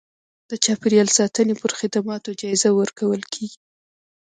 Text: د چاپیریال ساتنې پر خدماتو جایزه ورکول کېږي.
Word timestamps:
د 0.49 0.51
چاپیریال 0.63 1.09
ساتنې 1.17 1.55
پر 1.61 1.71
خدماتو 1.79 2.37
جایزه 2.41 2.69
ورکول 2.79 3.21
کېږي. 3.33 3.59